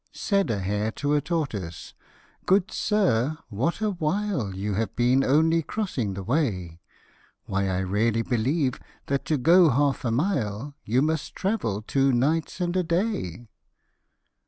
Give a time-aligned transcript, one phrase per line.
[0.13, 1.93] SAID a hare to a tortoise,"
[2.47, 6.79] Good sir, what a while You have been only crossing the way;
[7.45, 12.59] Why I really believe that to go half a mile You must travel two nights
[12.59, 13.51] and a day."